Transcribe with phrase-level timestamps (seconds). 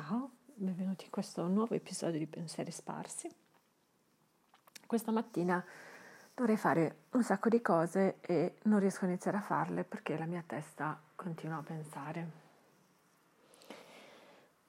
[0.00, 3.28] Ciao, benvenuti in questo nuovo episodio di Pensieri Sparsi.
[4.86, 5.62] Questa mattina
[6.36, 10.26] dovrei fare un sacco di cose e non riesco a iniziare a farle perché la
[10.26, 12.30] mia testa continua a pensare.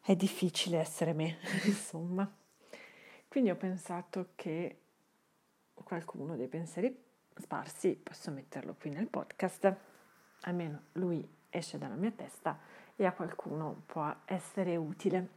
[0.02, 2.27] È difficile essere me, insomma.
[3.27, 4.82] Quindi ho pensato che
[5.75, 7.05] qualcuno dei pensieri
[7.36, 9.75] sparsi posso metterlo qui nel podcast,
[10.41, 15.27] almeno lui esce dalla mia testa e a qualcuno può essere utile.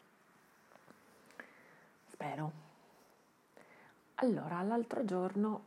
[2.07, 2.53] Spero.
[4.17, 5.67] Allora, l'altro giorno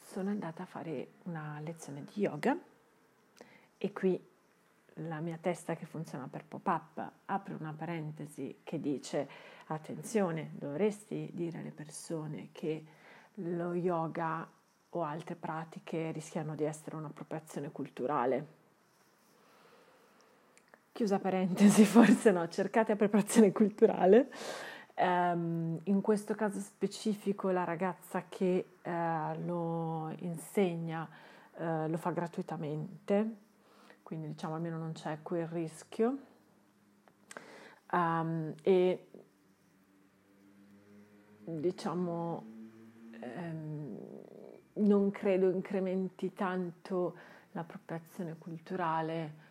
[0.00, 2.56] sono andata a fare una lezione di yoga
[3.76, 4.18] e qui
[4.94, 9.28] la mia testa che funziona per pop-up apre una parentesi che dice
[9.66, 12.84] attenzione, dovresti dire alle persone che
[13.34, 14.48] lo yoga
[14.88, 18.57] o altre pratiche rischiano di essere un'appropriazione culturale
[20.98, 24.32] chiusa parentesi, forse no, cercate preparazione culturale.
[24.96, 31.08] Um, in questo caso specifico la ragazza che uh, lo insegna
[31.52, 33.36] uh, lo fa gratuitamente,
[34.02, 36.18] quindi diciamo almeno non c'è quel rischio.
[37.92, 39.06] Um, e
[41.44, 42.44] diciamo
[43.22, 43.98] um,
[44.72, 47.16] non credo incrementi tanto
[47.52, 49.46] l'appropriazione culturale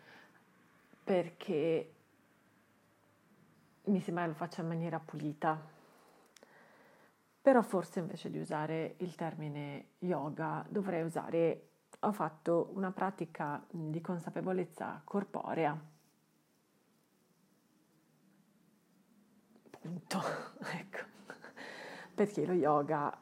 [1.08, 1.94] perché
[3.84, 5.58] mi sembra che lo faccia in maniera pulita.
[7.40, 11.68] Però forse invece di usare il termine yoga dovrei usare,
[12.00, 15.80] ho fatto una pratica di consapevolezza corporea.
[19.70, 20.20] Punto.
[20.76, 20.98] ecco.
[22.14, 23.18] Perché lo yoga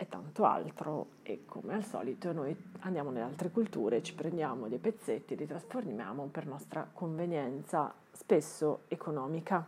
[0.00, 4.78] e tanto altro e come al solito noi andiamo nelle altre culture, ci prendiamo dei
[4.78, 9.62] pezzetti, li trasformiamo per nostra convenienza, spesso economica.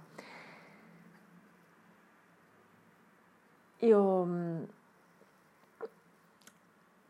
[3.81, 4.63] Io mm,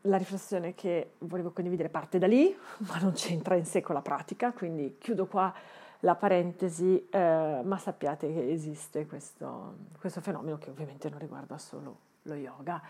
[0.01, 2.53] la riflessione che volevo condividere parte da lì,
[2.89, 5.53] ma non c'entra in sé con la pratica, quindi chiudo qua
[6.01, 12.11] la parentesi, eh, ma sappiate che esiste questo, questo fenomeno che ovviamente non riguarda solo
[12.23, 12.81] lo yoga,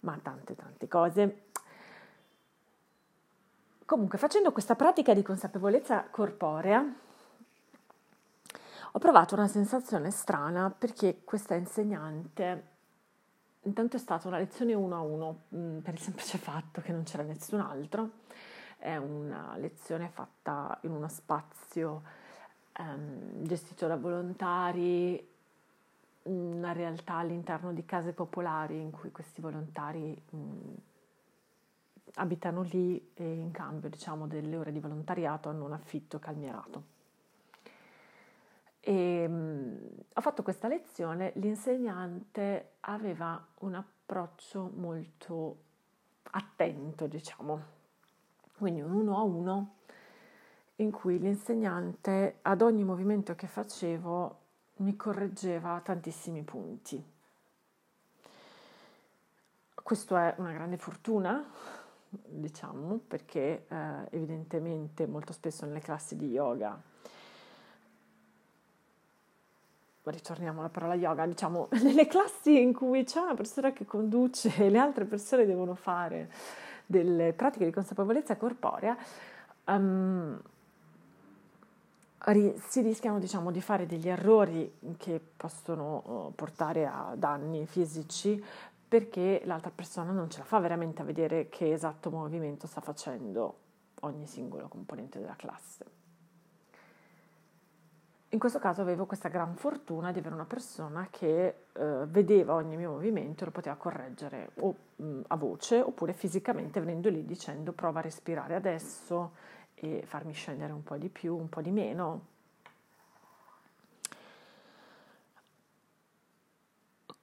[0.00, 1.42] ma tante tante cose.
[3.84, 6.84] Comunque, facendo questa pratica di consapevolezza corporea,
[8.92, 12.64] ho provato una sensazione strana perché questa insegnante,
[13.62, 17.02] intanto è stata una lezione uno a uno, mm, per il semplice fatto che non
[17.04, 18.10] c'era nessun altro,
[18.78, 22.02] è una lezione fatta in uno spazio
[22.78, 25.28] um, gestito da volontari
[26.24, 30.74] una realtà all'interno di case popolari in cui questi volontari mh,
[32.14, 36.98] abitano lì e in cambio diciamo, delle ore di volontariato hanno un affitto calmierato.
[38.80, 39.78] E, mh,
[40.14, 45.56] ho fatto questa lezione, l'insegnante aveva un approccio molto
[46.32, 47.78] attento, diciamo,
[48.56, 49.74] quindi un uno a uno
[50.76, 54.39] in cui l'insegnante ad ogni movimento che facevo
[54.80, 57.02] mi correggeva tantissimi punti.
[59.74, 61.44] Questo è una grande fortuna,
[62.08, 63.76] diciamo, perché eh,
[64.10, 66.80] evidentemente molto spesso nelle classi di yoga,
[70.02, 74.70] ritorniamo alla parola yoga, diciamo, nelle classi in cui c'è una persona che conduce e
[74.70, 76.30] le altre persone devono fare
[76.86, 78.96] delle pratiche di consapevolezza corporea,
[79.66, 80.40] um,
[82.68, 88.42] si rischiano diciamo, di fare degli errori che possono uh, portare a danni fisici
[88.86, 93.58] perché l'altra persona non ce la fa veramente a vedere che esatto movimento sta facendo
[94.00, 95.98] ogni singolo componente della classe.
[98.32, 102.76] In questo caso avevo questa gran fortuna di avere una persona che uh, vedeva ogni
[102.76, 107.72] mio movimento e lo poteva correggere o mh, a voce oppure fisicamente venendo lì dicendo
[107.72, 109.32] prova a respirare adesso,
[109.80, 112.26] e farmi scendere un po' di più, un po' di meno.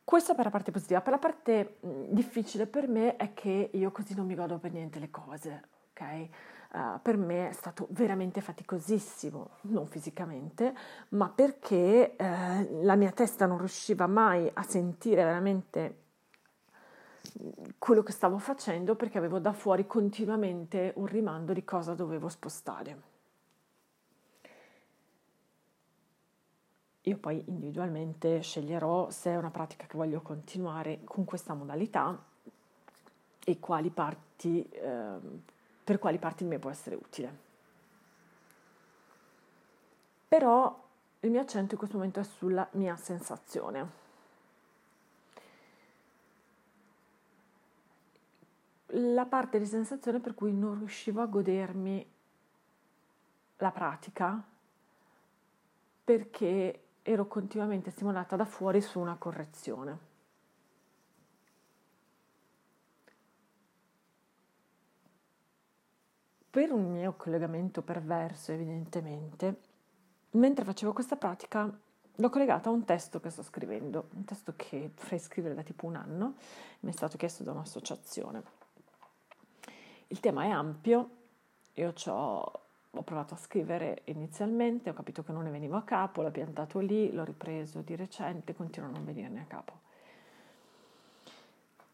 [0.04, 1.02] Questo per la parte positiva.
[1.02, 1.78] Per la parte
[2.10, 6.28] difficile per me è che io così non mi godo per niente le cose, ok?
[6.72, 10.74] Uh, per me è stato veramente faticosissimo, non fisicamente,
[11.10, 16.07] ma perché uh, la mia testa non riusciva mai a sentire veramente
[17.78, 23.16] quello che stavo facendo perché avevo da fuori continuamente un rimando di cosa dovevo spostare.
[27.02, 32.22] Io poi individualmente sceglierò se è una pratica che voglio continuare con questa modalità
[33.46, 35.16] e quali parti, eh,
[35.84, 37.46] per quali parti mi può essere utile.
[40.28, 40.86] Però
[41.22, 44.07] il mio accento in questo momento è sulla mia sensazione.
[49.00, 52.04] La parte di sensazione per cui non riuscivo a godermi
[53.58, 54.44] la pratica
[56.04, 60.00] perché ero continuamente stimolata da fuori su una correzione.
[66.50, 69.62] Per un mio collegamento perverso, evidentemente,
[70.32, 71.72] mentre facevo questa pratica
[72.20, 75.86] l'ho collegata a un testo che sto scrivendo, un testo che dovrei scrivere da tipo
[75.86, 76.34] un anno,
[76.80, 78.57] mi è stato chiesto da un'associazione.
[80.08, 81.10] Il tema è ampio,
[81.74, 82.68] io ho
[82.98, 86.80] ho provato a scrivere inizialmente, ho capito che non ne venivo a capo, l'ho piantato
[86.80, 89.86] lì, l'ho ripreso di recente, continuo a non venirne a capo.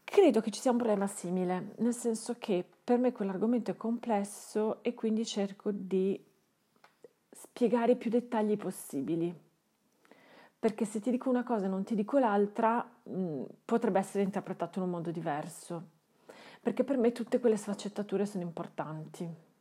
[0.03, 4.83] Credo che ci sia un problema simile, nel senso che per me quell'argomento è complesso
[4.83, 6.23] e quindi cerco di
[7.31, 9.35] spiegare i più dettagli possibili.
[10.59, 14.23] Perché se ti dico una cosa e non ti dico l'altra, mh, mm, potrebbe essere
[14.23, 15.89] interpretato in un modo diverso.
[16.63, 19.51] Perché per me tutte quelle sfaccettature sono importanti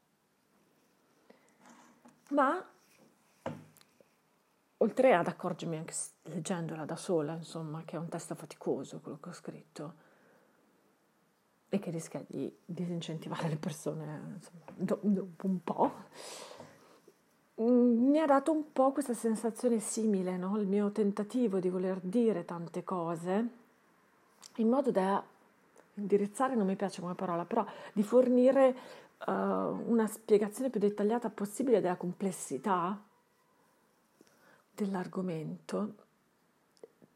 [2.33, 2.65] ma
[4.79, 9.29] oltre ad accorgermi anche leggendola da sola, insomma, che è un testo faticoso quello che
[9.29, 9.95] ho scritto
[11.69, 15.93] e che rischia di disincentivare le persone insomma, dopo un po',
[17.63, 20.59] mm, mi ha dato un po' questa sensazione simile, no?
[20.59, 23.49] il mio tentativo di voler dire tante cose
[24.57, 25.23] in modo da
[25.95, 28.77] indirizzare, non mi piace come parola, però di fornire
[29.27, 33.01] uh, una spiegazione più dettagliata possibile della complessità
[34.75, 35.95] dell'argomento,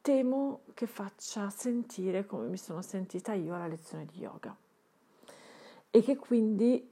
[0.03, 4.55] temo che faccia sentire come mi sono sentita io alla lezione di yoga
[5.91, 6.89] e che quindi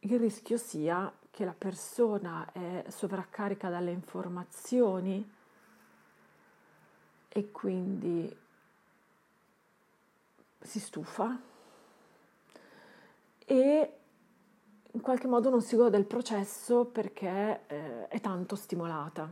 [0.00, 5.30] il rischio sia che la persona è sovraccarica dalle informazioni
[7.28, 8.36] e quindi
[10.64, 11.38] si stufa
[13.46, 13.98] e
[14.92, 19.28] in qualche modo non si gode del processo perché eh, è tanto stimolata.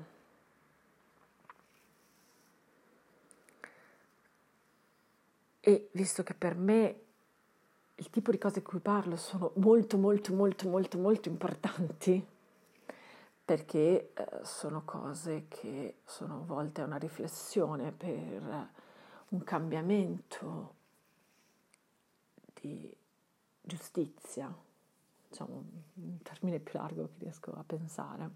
[5.60, 7.00] E visto che per me
[7.94, 12.26] il tipo di cose di cui parlo sono molto molto molto molto molto importanti,
[13.44, 18.70] perché eh, sono cose che sono volte a una riflessione per
[19.28, 20.80] un cambiamento
[22.62, 22.96] di
[23.60, 24.54] giustizia,
[25.28, 25.64] diciamo,
[25.94, 28.30] un termine più largo che riesco a pensare.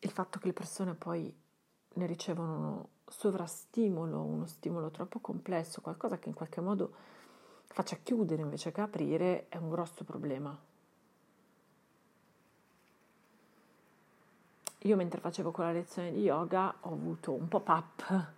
[0.00, 1.32] Il fatto che le persone poi
[1.94, 6.92] ne ricevono uno sovrastimolo, uno stimolo troppo complesso, qualcosa che in qualche modo
[7.66, 10.56] faccia chiudere invece che aprire, è un grosso problema.
[14.80, 18.34] Io mentre facevo quella lezione di yoga ho avuto un pop-up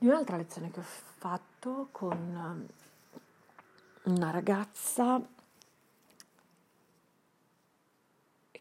[0.00, 2.66] di un'altra lezione che ho fatto con
[4.04, 5.22] una ragazza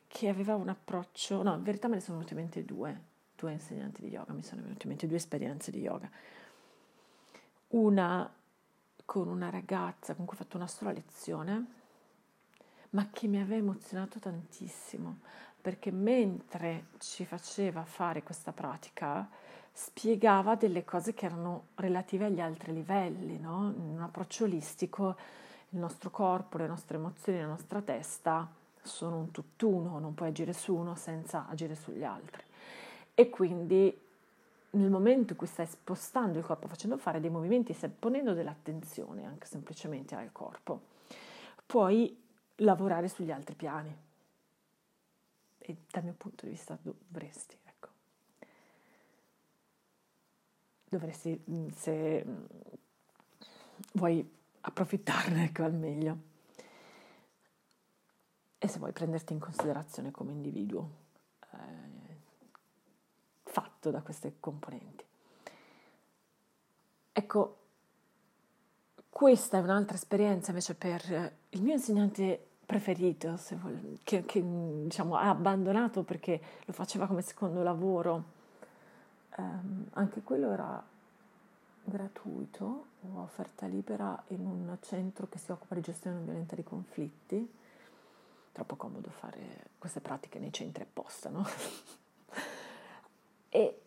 [0.05, 3.01] che aveva un approccio, no, in verità me ne sono venute in mente due,
[3.37, 6.11] due insegnanti di yoga, mi sono venute in mente due esperienze di yoga.
[7.69, 8.29] Una
[9.05, 11.65] con una ragazza con cui ho fatto una sola lezione,
[12.89, 15.19] ma che mi aveva emozionato tantissimo,
[15.61, 22.73] perché mentre ci faceva fare questa pratica, spiegava delle cose che erano relative agli altri
[22.73, 23.73] livelli, no?
[23.75, 25.15] in un approccio olistico
[25.69, 28.49] il nostro corpo, le nostre emozioni, la nostra testa
[28.81, 32.43] sono un tutt'uno, non puoi agire su uno senza agire sugli altri.
[33.13, 34.07] E quindi
[34.71, 39.25] nel momento in cui stai spostando il corpo, facendo fare dei movimenti, stai ponendo dell'attenzione
[39.25, 40.81] anche semplicemente al corpo,
[41.65, 42.15] puoi
[42.57, 43.95] lavorare sugli altri piani.
[45.57, 47.57] E dal mio punto di vista dovresti
[50.89, 52.43] dovresti, mm, se mm,
[53.93, 56.27] vuoi approfittarne ecco, al meglio
[58.57, 60.89] e se vuoi prenderti in considerazione come individuo
[61.53, 62.17] eh,
[63.43, 65.05] fatto da queste componenti.
[67.13, 67.57] Ecco,
[69.09, 75.29] questa è un'altra esperienza invece per il mio insegnante preferito, vuole, che, che diciamo, ha
[75.29, 78.37] abbandonato perché lo faceva come secondo lavoro
[79.39, 80.83] ehm, anche quello era
[81.83, 86.63] gratuito o offerta libera in un centro che si occupa di gestione non violenta di
[86.63, 87.53] conflitti.
[88.51, 91.47] Troppo comodo fare queste pratiche nei centri apposta, no?
[93.49, 93.81] e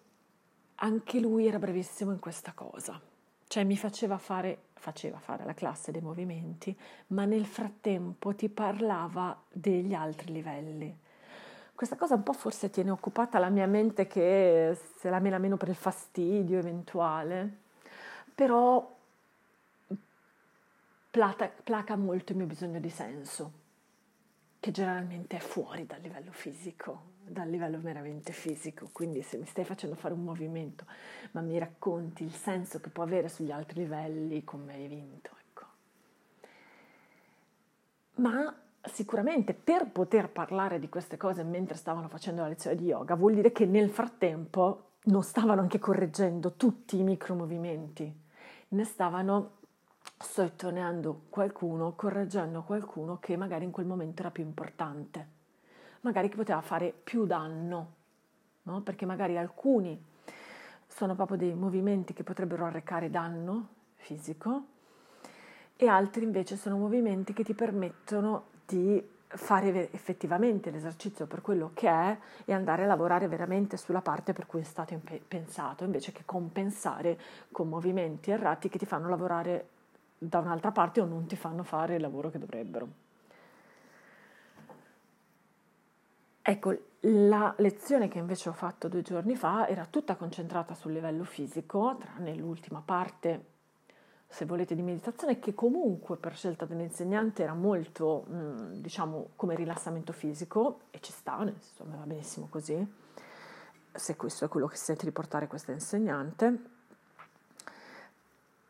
[0.77, 3.01] anche lui era bravissimo in questa cosa,
[3.47, 6.77] cioè mi faceva fare, faceva fare alla classe dei movimenti,
[7.09, 10.99] ma nel frattempo ti parlava degli altri livelli.
[11.75, 15.57] Questa cosa un po' forse tiene occupata la mia mente che se la mena meno
[15.57, 17.59] per il fastidio eventuale,
[18.35, 18.97] però
[21.11, 23.53] placa, placa molto il mio bisogno di senso,
[24.61, 28.89] che generalmente è fuori dal livello fisico, dal livello meramente fisico.
[28.93, 30.87] Quindi se mi stai facendo fare un movimento,
[31.33, 35.67] ma mi racconti il senso che può avere sugli altri livelli, come hai vinto, ecco.
[38.17, 43.15] Ma sicuramente per poter parlare di queste cose mentre stavano facendo la lezione di yoga,
[43.15, 48.21] vuol dire che nel frattempo non stavano anche correggendo tutti i micromovimenti,
[48.69, 49.59] ne stavano
[50.19, 55.27] sottolineando qualcuno, correggendo qualcuno che magari in quel momento era più importante,
[56.01, 57.93] magari che poteva fare più danno,
[58.63, 58.81] no?
[58.83, 60.01] perché magari alcuni
[60.87, 64.67] sono proprio dei movimenti che potrebbero arrecare danno fisico
[65.77, 71.89] e altri invece sono movimenti che ti permettono di fare effettivamente l'esercizio per quello che
[71.89, 74.99] è e andare a lavorare veramente sulla parte per cui è stato
[75.29, 77.19] pensato, invece che compensare
[77.51, 79.69] con movimenti errati che ti fanno lavorare
[80.19, 82.89] da un'altra parte o non ti fanno fare il lavoro che dovrebbero.
[86.45, 91.25] Ecco, la lezione che invece ho fatto due giorni fa era tutta concentrata sul livello
[91.25, 93.52] fisico, tranne l'ultima parte,
[94.33, 100.13] se volete, di meditazione, che comunque per scelta dell'insegnante era molto, mm, diciamo, come rilassamento
[100.15, 102.85] fisico, e ci sta, nel va benissimo così,
[103.93, 106.81] se questo è quello che sente di portare questa insegnante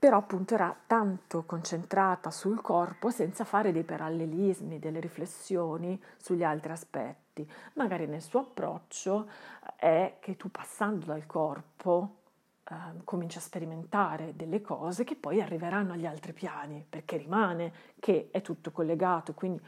[0.03, 6.73] però appunto era tanto concentrata sul corpo senza fare dei parallelismi, delle riflessioni sugli altri
[6.73, 7.49] aspetti.
[7.75, 9.29] Magari nel suo approccio
[9.77, 12.22] è che tu passando dal corpo
[12.71, 18.29] eh, cominci a sperimentare delle cose che poi arriveranno agli altri piani, perché rimane che
[18.31, 19.61] è tutto collegato, quindi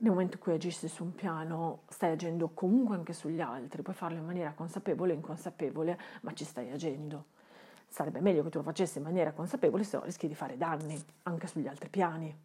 [0.00, 3.94] nel momento in cui agisci su un piano stai agendo comunque anche sugli altri, puoi
[3.94, 7.26] farlo in maniera consapevole o inconsapevole, ma ci stai agendo.
[7.88, 10.96] Sarebbe meglio che tu lo facessi in maniera consapevole, se no rischi di fare danni
[11.24, 12.36] anche sugli altri piani.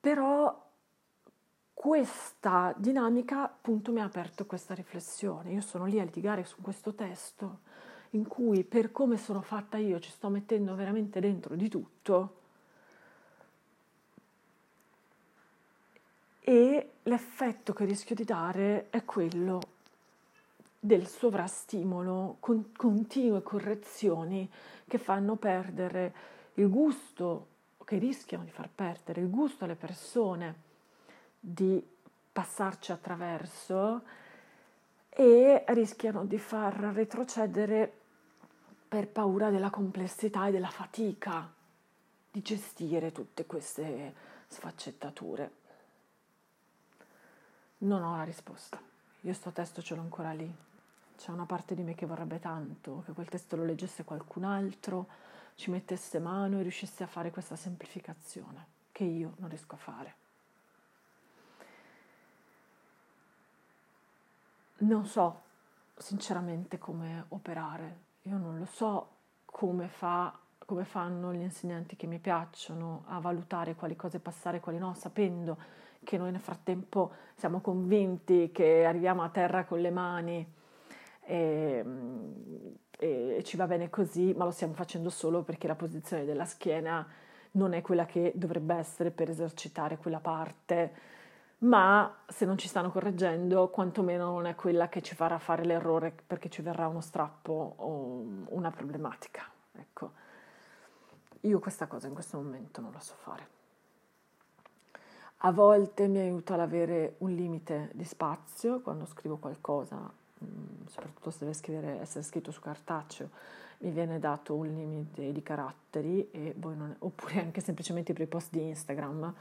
[0.00, 0.63] Però
[1.84, 5.52] questa dinamica appunto mi ha aperto questa riflessione.
[5.52, 7.58] Io sono lì a litigare su questo testo
[8.12, 12.36] in cui per come sono fatta io ci sto mettendo veramente dentro di tutto
[16.40, 19.60] e l'effetto che rischio di dare è quello
[20.80, 24.50] del sovrastimolo, con continue correzioni
[24.88, 26.14] che fanno perdere
[26.54, 27.48] il gusto,
[27.84, 30.63] che rischiano di far perdere il gusto alle persone
[31.46, 31.86] di
[32.32, 34.02] passarci attraverso
[35.10, 37.92] e rischiano di far retrocedere
[38.88, 41.52] per paura della complessità e della fatica
[42.30, 44.14] di gestire tutte queste
[44.48, 45.52] sfaccettature.
[47.78, 48.80] Non ho la risposta.
[49.20, 50.50] Io sto testo ce l'ho ancora lì,
[51.16, 55.06] c'è una parte di me che vorrebbe tanto che quel testo lo leggesse qualcun altro,
[55.56, 60.23] ci mettesse mano e riuscisse a fare questa semplificazione che io non riesco a fare.
[64.84, 65.40] Non so
[65.96, 69.08] sinceramente come operare, io non lo so
[69.46, 74.60] come, fa, come fanno gli insegnanti che mi piacciono a valutare quali cose passare e
[74.60, 75.56] quali no, sapendo
[76.02, 80.46] che noi nel frattempo siamo convinti che arriviamo a terra con le mani
[81.22, 81.84] e,
[82.98, 87.08] e, ci va bene così, ma lo stiamo facendo solo perché la posizione della schiena
[87.52, 91.13] non è quella che dovrebbe essere per esercitare quella parte,
[91.64, 96.14] ma se non ci stanno correggendo, quantomeno non è quella che ci farà fare l'errore
[96.26, 99.42] perché ci verrà uno strappo o una problematica.
[99.72, 100.12] Ecco,
[101.40, 103.48] io questa cosa in questo momento non la so fare.
[105.38, 111.30] A volte mi aiuta ad avere un limite di spazio quando scrivo qualcosa Mm, soprattutto
[111.30, 113.30] se deve scrivere, essere scritto su cartaceo,
[113.78, 118.62] mi viene dato un limite di caratteri non, oppure anche semplicemente per i post di
[118.62, 119.34] Instagram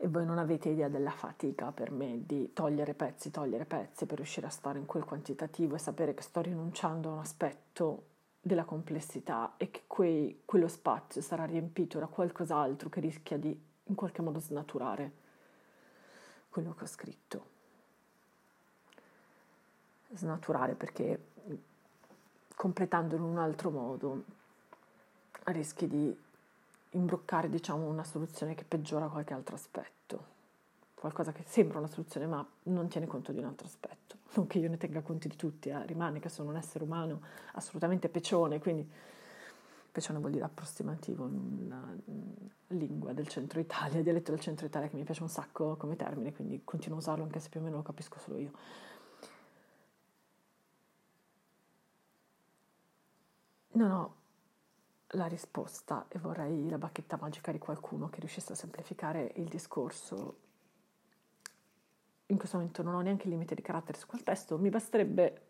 [0.00, 4.18] e voi non avete idea della fatica per me di togliere pezzi, togliere pezzi per
[4.18, 8.04] riuscire a stare in quel quantitativo e sapere che sto rinunciando a un aspetto
[8.40, 13.94] della complessità e che quei, quello spazio sarà riempito da qualcos'altro che rischia di in
[13.94, 15.12] qualche modo snaturare
[16.48, 17.56] quello che ho scritto.
[20.12, 21.26] Snaturare perché
[22.54, 24.24] completandolo in un altro modo
[25.44, 26.16] rischi di
[26.98, 30.36] imbroccare diciamo una soluzione che peggiora qualche altro aspetto
[30.98, 34.16] qualcosa che sembra una soluzione ma non tiene conto di un altro aspetto.
[34.34, 35.86] Non che io ne tenga conto di tutti, eh.
[35.86, 37.22] rimane che sono un essere umano
[37.54, 38.88] assolutamente pecione, quindi
[39.90, 41.96] pecione vuol dire approssimativo, una
[42.68, 46.32] lingua del centro Italia, dialetto del centro Italia che mi piace un sacco come termine,
[46.32, 48.50] quindi continuo a usarlo anche se più o meno lo capisco solo io.
[53.72, 54.17] Non ho
[55.12, 60.36] la risposta e vorrei la bacchetta magica di qualcuno che riuscisse a semplificare il discorso.
[62.26, 65.42] In questo momento non ho neanche il limite di carattere su quel testo, mi basterebbe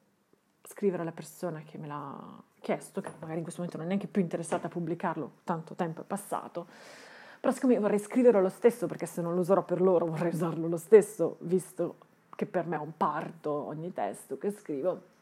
[0.62, 4.06] scrivere alla persona che me l'ha chiesto, che magari in questo momento non è neanche
[4.06, 6.66] più interessata a pubblicarlo, tanto tempo è passato,
[7.40, 10.32] però siccome io vorrei scriverlo lo stesso, perché se non lo userò per loro vorrei
[10.32, 11.96] usarlo lo stesso, visto
[12.36, 15.16] che per me è un parto ogni testo che scrivo,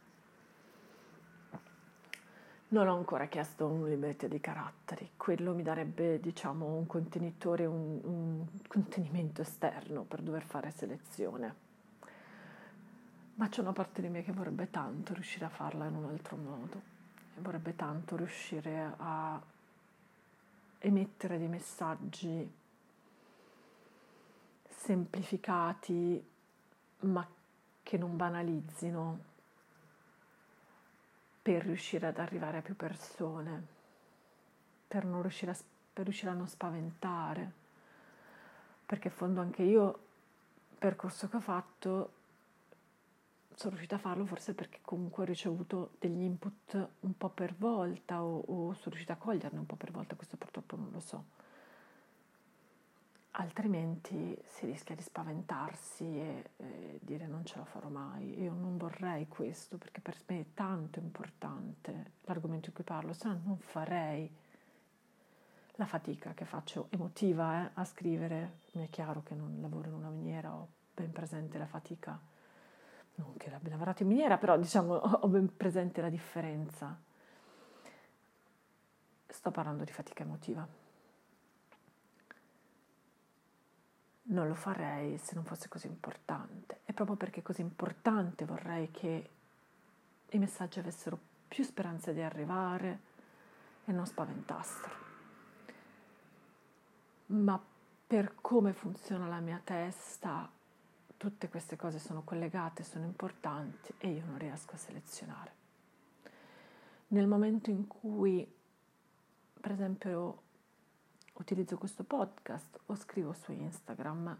[2.68, 8.00] non ho ancora chiesto un limite di caratteri, quello mi darebbe diciamo un contenitore, un,
[8.02, 11.64] un contenimento esterno per dover fare selezione.
[13.34, 16.36] Ma c'è una parte di me che vorrebbe tanto riuscire a farla in un altro
[16.36, 16.80] modo,
[17.36, 19.40] e vorrebbe tanto riuscire a
[20.78, 22.52] emettere dei messaggi
[24.68, 26.24] semplificati
[27.00, 27.26] ma
[27.82, 29.34] che non banalizzino
[31.46, 33.66] per riuscire ad arrivare a più persone,
[34.88, 35.56] per, riuscire a,
[35.92, 37.52] per riuscire a non spaventare,
[38.84, 39.98] perché in fondo anche io,
[40.70, 42.12] il percorso che ho fatto,
[43.54, 48.24] sono riuscita a farlo forse perché comunque ho ricevuto degli input un po' per volta
[48.24, 51.45] o, o sono riuscita a coglierne un po' per volta, questo purtroppo non lo so
[53.38, 58.40] altrimenti si rischia di spaventarsi e, e, dire non ce la farò mai.
[58.40, 63.28] Io non vorrei questo perché per me è tanto importante l'argomento di cui parlo, se
[63.28, 64.30] no non farei
[65.78, 68.60] la fatica che faccio emotiva eh, a scrivere.
[68.72, 72.18] Mi è chiaro che non lavoro in una miniera, ho ben presente la fatica,
[73.16, 76.98] non che l'abbia lavorato in miniera, però diciamo ho ben presente la differenza.
[79.26, 80.85] Sto parlando di fatica emotiva.
[84.28, 86.80] Non lo farei se non fosse così importante.
[86.84, 89.30] E proprio perché è così importante vorrei che
[90.30, 93.00] i messaggi avessero più speranza di arrivare
[93.84, 95.04] e non spaventassero.
[97.26, 97.60] Ma
[98.06, 100.48] per come funziona la mia testa,
[101.16, 105.54] tutte queste cose sono collegate, sono importanti e io non riesco a selezionare.
[107.08, 108.46] Nel momento in cui,
[109.60, 110.42] per esempio,
[111.38, 114.36] utilizzo questo podcast o scrivo su Instagram,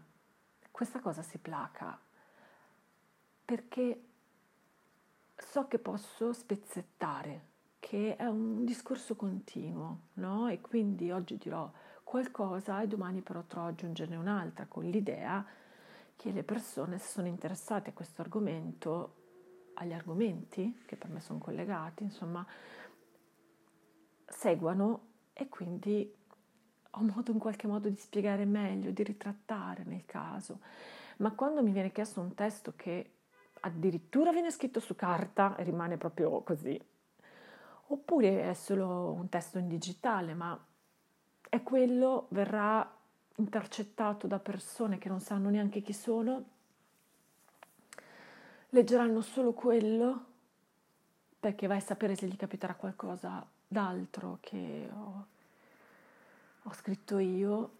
[0.71, 1.99] questa cosa si placa
[3.45, 4.03] perché
[5.37, 7.41] so che posso spezzettare,
[7.79, 10.49] che è un discorso continuo, no?
[10.49, 11.71] E quindi oggi dirò
[12.03, 15.45] qualcosa e domani però potrò aggiungerne un'altra con l'idea
[16.15, 19.13] che le persone se sono interessate a questo argomento,
[19.75, 22.45] agli argomenti che per me sono collegati, insomma,
[24.25, 25.01] seguano
[25.33, 26.13] e quindi
[26.97, 30.59] ho modo in qualche modo di spiegare meglio, di ritrattare nel caso.
[31.17, 33.11] Ma quando mi viene chiesto un testo che
[33.61, 36.79] addirittura viene scritto su carta e rimane proprio così,
[37.87, 40.59] oppure è solo un testo in digitale, ma
[41.49, 42.89] è quello, verrà
[43.35, 46.43] intercettato da persone che non sanno neanche chi sono,
[48.69, 50.25] leggeranno solo quello
[51.39, 55.25] perché vai a sapere se gli capiterà qualcosa d'altro che ho
[56.67, 57.71] ho scritto io,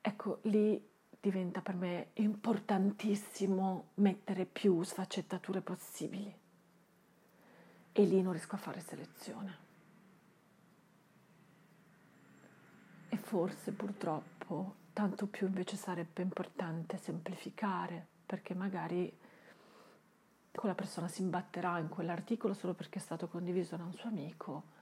[0.00, 0.84] ecco lì
[1.20, 6.34] diventa per me importantissimo mettere più sfaccettature possibili
[7.92, 9.68] e lì non riesco a fare selezione.
[13.10, 19.16] E forse purtroppo tanto più invece sarebbe importante semplificare perché magari
[20.50, 24.78] quella persona si imbatterà in quell'articolo solo perché è stato condiviso da un suo amico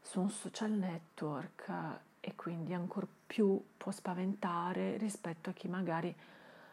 [0.00, 1.72] su un social network
[2.20, 6.14] e quindi ancora più può spaventare rispetto a chi magari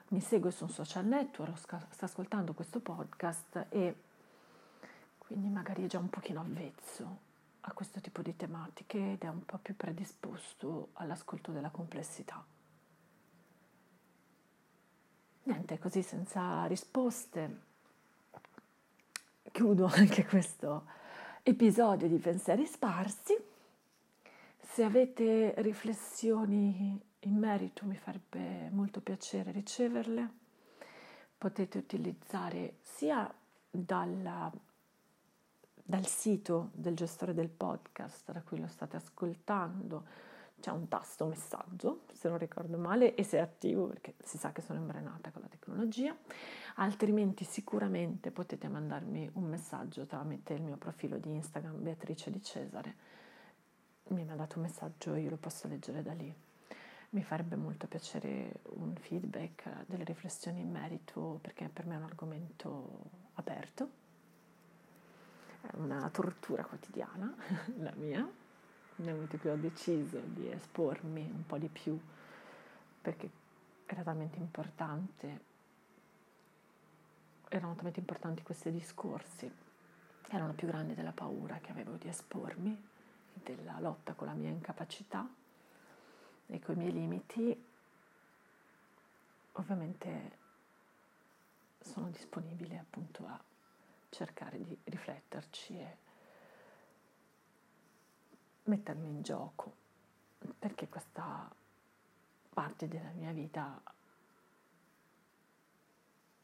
[0.09, 3.95] mi segue su un social network, sta ascoltando questo podcast e
[5.17, 7.25] quindi magari è già un pochino avvezzo
[7.61, 12.43] a questo tipo di tematiche ed è un po' più predisposto all'ascolto della complessità.
[15.43, 17.61] Niente, così senza risposte
[19.51, 20.85] chiudo anche questo
[21.49, 23.33] episodio di Pensieri Sparsi.
[24.59, 30.29] Se avete riflessioni in merito mi farebbe molto piacere riceverle.
[31.37, 33.33] Potete utilizzare sia
[33.71, 34.51] dalla,
[35.73, 40.03] dal sito del gestore del podcast da cui lo state ascoltando,
[40.59, 44.51] c'è un tasto messaggio, se non ricordo male, e se è attivo perché si sa
[44.51, 46.15] che sono imbranata con la tecnologia,
[46.75, 52.95] altrimenti sicuramente potete mandarmi un messaggio tramite il mio profilo di Instagram Beatrice di Cesare.
[54.09, 56.33] Mi ha mandato un messaggio, io lo posso leggere da lì.
[57.09, 62.03] Mi farebbe molto piacere un feedback, delle riflessioni in merito, perché per me è un
[62.03, 63.89] argomento aperto,
[65.61, 67.33] è una tortura quotidiana,
[67.77, 68.29] la mia,
[68.97, 71.99] nel momento cui ho deciso di espormi un po' di più,
[73.01, 73.29] perché
[73.85, 75.41] era talmente importante,
[77.49, 79.51] erano talmente importanti questi discorsi,
[80.29, 82.85] erano più grandi della paura che avevo di espormi,
[83.33, 85.27] della lotta con la mia incapacità
[86.47, 87.65] e con i miei limiti,
[89.53, 90.37] ovviamente
[91.79, 93.39] sono disponibile appunto a
[94.09, 95.97] cercare di rifletterci e
[98.67, 99.75] mettermi in gioco,
[100.57, 101.49] perché questa
[102.49, 103.81] parte della mia vita,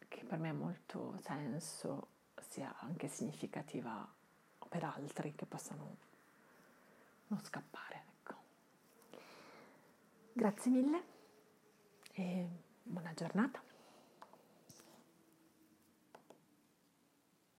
[0.07, 2.07] che per me ha molto senso,
[2.41, 4.07] sia anche significativa
[4.69, 5.97] per altri che possano
[7.27, 8.03] non scappare.
[8.19, 8.35] Ecco.
[10.33, 11.03] Grazie mille
[12.13, 12.47] e
[12.83, 13.72] buona giornata.